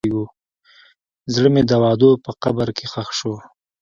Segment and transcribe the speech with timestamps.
[1.33, 3.33] زړه مې د وعدو په قبر کې ښخ شو.